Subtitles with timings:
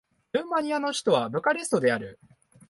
[0.31, 2.19] ルーマニアの首都はブカレストである